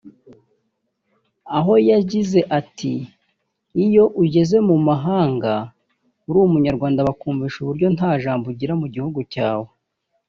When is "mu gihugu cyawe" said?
8.81-9.69